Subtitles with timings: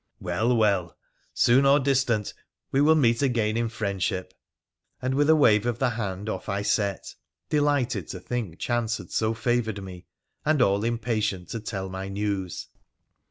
[0.19, 0.57] •Well!
[0.57, 0.97] well!
[1.35, 2.33] Soon or distant,
[2.71, 4.33] we will meet again in friendship,'
[4.99, 7.13] and, with a wave of the hand, off I set,
[7.51, 10.07] delighted to think chance had so favoured me,
[10.43, 12.69] and all impatient to tell my news.